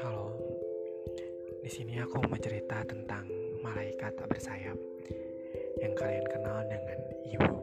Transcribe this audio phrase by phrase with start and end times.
[0.00, 0.32] Halo,
[1.60, 3.28] di sini aku mau cerita tentang
[3.60, 4.72] malaikat tak bersayap
[5.84, 6.98] yang kalian kenal dengan
[7.28, 7.60] ibu.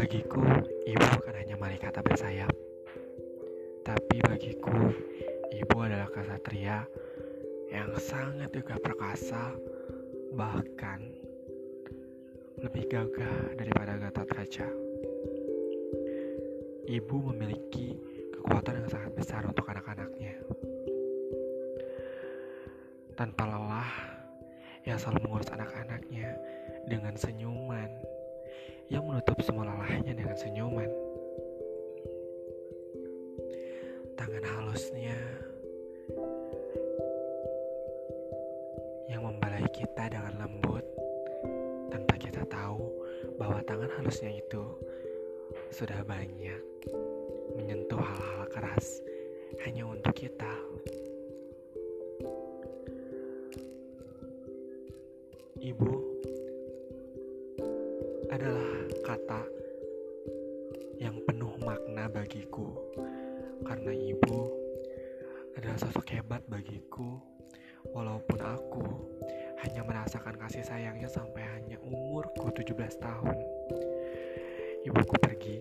[0.00, 0.40] Bagiku,
[0.88, 2.52] ibu bukan hanya malaikat tak bersayap,
[3.84, 4.72] tapi bagiku,
[5.52, 6.88] ibu adalah kesatria
[7.68, 9.52] yang sangat juga perkasa,
[10.32, 11.25] bahkan
[12.56, 14.68] lebih gagah daripada Gatot Kaca.
[16.86, 17.98] Ibu memiliki
[18.32, 20.40] kekuatan yang sangat besar untuk anak-anaknya.
[23.12, 23.92] Tanpa lelah,
[24.88, 26.32] ia selalu mengurus anak-anaknya
[26.88, 27.90] dengan senyuman
[28.88, 30.88] yang menutup semua lelahnya dengan senyuman.
[34.16, 35.18] Tangan halusnya
[39.10, 40.35] yang membalai kita dengan
[43.76, 44.64] tangan halusnya itu
[45.68, 46.64] sudah banyak
[47.60, 49.04] menyentuh hal-hal keras
[49.68, 50.48] hanya untuk kita.
[55.60, 55.92] Ibu
[58.32, 58.72] adalah
[59.04, 59.44] kata
[60.96, 62.72] yang penuh makna bagiku
[63.60, 64.56] karena ibu
[65.52, 67.20] adalah sosok hebat bagiku
[67.92, 68.88] walaupun aku
[69.64, 73.38] hanya merasakan kasih sayangnya sampai hanya umurku 17 tahun.
[74.84, 75.56] Ibuku pergi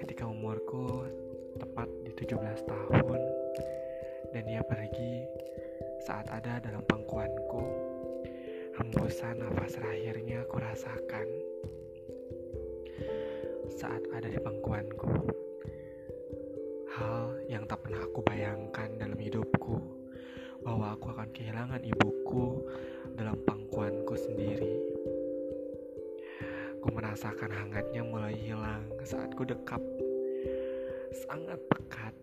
[0.00, 1.04] ketika umurku
[1.60, 3.20] tepat di 17 tahun
[4.32, 5.28] dan dia pergi
[6.02, 7.92] saat ada dalam pangkuanku.
[8.72, 11.28] Hembusan nafas terakhirnya aku rasakan
[13.68, 15.12] saat ada di pangkuanku.
[16.96, 20.01] Hal yang tak pernah aku bayangkan dalam hidupku
[20.62, 22.62] bahwa aku akan kehilangan ibuku
[23.18, 24.74] dalam pangkuanku sendiri.
[26.82, 29.82] Ku merasakan hangatnya mulai hilang saat ku dekap.
[31.26, 32.14] Sangat pekat,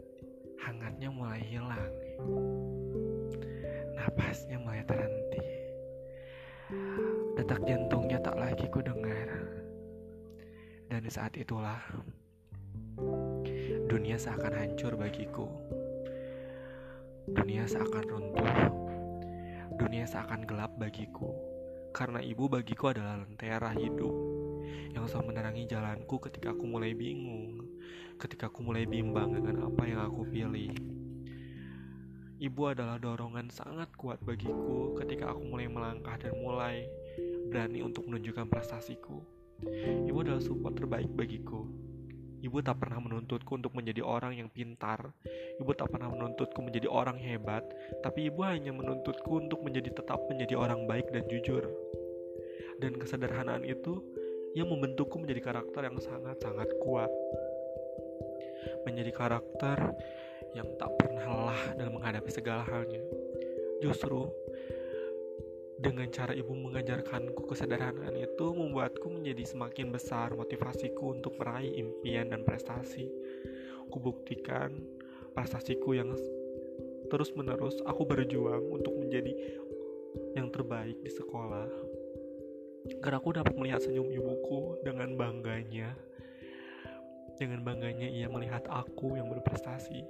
[0.59, 1.94] hangatnya mulai hilang.
[3.95, 5.44] Napasnya mulai terhenti.
[7.39, 9.29] Detak jantungnya tak lagi ku dengar.
[10.89, 11.79] Dan saat itulah
[13.88, 15.47] dunia seakan hancur bagiku.
[17.34, 18.50] Dunia seakan runtuh.
[19.78, 21.29] Dunia seakan gelap bagiku.
[21.94, 24.13] Karena ibu bagiku adalah lentera hidup
[24.94, 27.66] yang selalu menerangi jalanku ketika aku mulai bingung,
[28.17, 30.73] ketika aku mulai bimbang dengan apa yang aku pilih.
[32.40, 36.88] Ibu adalah dorongan sangat kuat bagiku ketika aku mulai melangkah dan mulai
[37.51, 39.19] berani untuk menunjukkan prestasiku.
[40.07, 41.67] Ibu adalah support terbaik bagiku.
[42.39, 45.11] Ibu tak pernah menuntutku untuk menjadi orang yang pintar.
[45.59, 47.67] Ibu tak pernah menuntutku menjadi orang hebat,
[48.00, 51.67] tapi ibu hanya menuntutku untuk menjadi tetap menjadi orang baik dan jujur.
[52.79, 53.99] Dan kesederhanaan itu
[54.55, 57.11] yang membentukku menjadi karakter yang sangat-sangat kuat.
[58.88, 59.78] Menjadi karakter
[60.55, 63.03] yang tak pernah lelah dalam menghadapi segala halnya.
[63.83, 64.31] Justru
[65.79, 72.44] dengan cara ibu mengajarkanku kesederhanaan itu membuatku menjadi semakin besar motivasiku untuk meraih impian dan
[72.44, 73.07] prestasi.
[73.88, 74.75] Kubuktikan
[75.31, 76.12] prestasiku yang
[77.07, 79.31] terus menerus aku berjuang untuk menjadi
[80.35, 81.72] yang terbaik di sekolah
[83.00, 85.94] karena aku dapat melihat senyum ibuku dengan bangganya.
[87.40, 90.03] Dengan bangganya ia melihat aku yang berprestasi.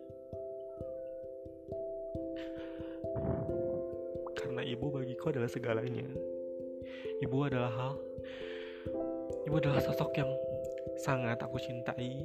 [4.39, 6.07] Karena ibu bagiku adalah segalanya.
[7.19, 7.95] Ibu adalah hal
[9.45, 10.31] Ibu adalah sosok yang
[11.03, 12.23] sangat aku cintai.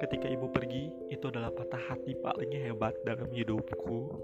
[0.00, 4.16] Ketika ibu pergi, itu adalah patah hati paling hebat dalam hidupku.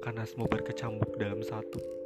[0.00, 2.00] Karena semua berkecambuk dalam satu.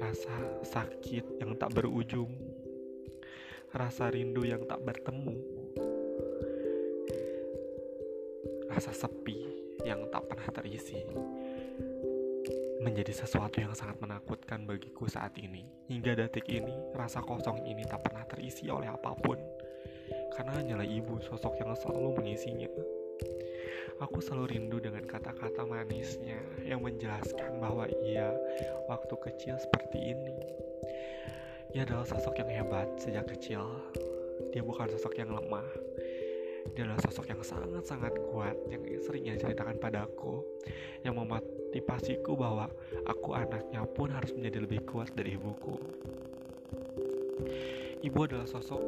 [0.00, 0.32] rasa
[0.64, 2.32] sakit yang tak berujung,
[3.76, 5.36] rasa rindu yang tak bertemu,
[8.72, 10.98] rasa sepi yang tak pernah terisi,
[12.80, 15.68] menjadi sesuatu yang sangat menakutkan bagiku saat ini.
[15.92, 19.36] Hingga detik ini, rasa kosong ini tak pernah terisi oleh apa pun,
[20.36, 22.70] karena hanyalah ibu sosok yang selalu mengisinya.
[24.00, 28.32] Aku selalu rindu dengan kata-kata manisnya yang menjelaskan bahwa ia
[28.88, 30.36] waktu kecil seperti ini.
[31.76, 33.60] Ia adalah sosok yang hebat sejak kecil.
[34.56, 35.68] Dia bukan sosok yang lemah.
[36.74, 40.44] Dia adalah sosok yang sangat-sangat kuat yang sering ia ceritakan padaku
[41.02, 42.70] yang memotivasiku bahwa
[43.06, 45.76] aku anaknya pun harus menjadi lebih kuat dari ibuku.
[48.00, 48.80] Ibu adalah sosok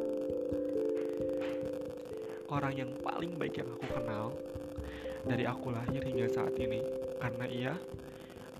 [2.53, 4.37] orang yang paling baik yang aku kenal
[5.25, 6.85] dari aku lahir hingga saat ini
[7.17, 7.75] karena ia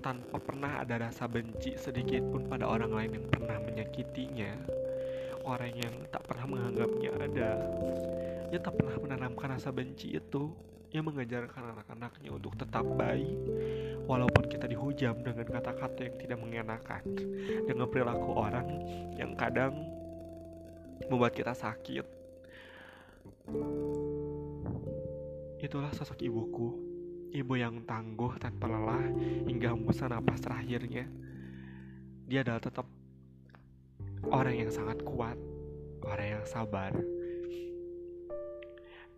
[0.03, 4.51] tanpa pernah ada rasa benci sedikit pun pada orang lain yang pernah menyakitinya
[5.45, 7.49] orang yang tak pernah menganggapnya ada
[8.53, 10.53] ia tak pernah menanamkan rasa benci itu.
[10.93, 13.33] Ia mengajarkan anak-anaknya untuk tetap baik
[14.05, 17.01] walaupun kita dihujam dengan kata-kata yang tidak mengenakan
[17.65, 18.69] dengan perilaku orang
[19.17, 19.73] yang kadang
[21.09, 22.05] membuat kita sakit.
[25.65, 26.93] Itulah sosok ibuku
[27.33, 29.01] ibu yang tangguh tanpa lelah
[29.49, 31.09] hingga hembusan napas terakhirnya.
[32.29, 32.85] Dia adalah tetap
[34.29, 35.41] orang yang sangat kuat,
[36.05, 36.93] orang yang sabar.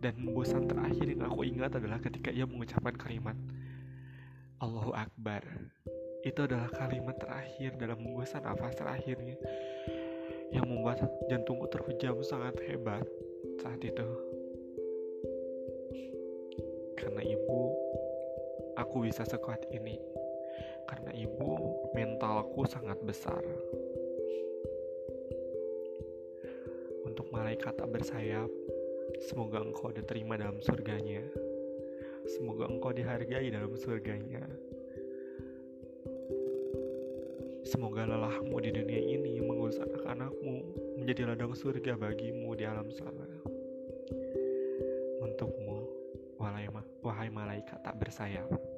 [0.06, 3.34] Dan bosan terakhir yang aku ingat adalah ketika ia mengucapkan kalimat
[4.62, 5.42] Allahu Akbar.
[6.22, 9.34] Itu adalah kalimat terakhir dalam bosan nafas terakhirnya
[10.54, 13.02] yang membuat jantungku terhujam sangat hebat
[13.58, 14.06] saat itu.
[16.94, 17.74] Karena ibu,
[18.78, 19.98] aku bisa sekuat ini.
[20.86, 23.42] Karena ibu, mentalku sangat besar.
[27.06, 28.52] untuk malaikat tak bersayap.
[29.24, 31.24] Semoga engkau diterima dalam surganya.
[32.28, 34.44] Semoga engkau dihargai dalam surganya.
[37.64, 40.56] Semoga lelahmu di dunia ini mengurus anak-anakmu
[41.00, 43.26] menjadi ladang surga bagimu di alam sana.
[45.24, 45.88] Untukmu,
[47.02, 48.75] wahai malaikat tak bersayap.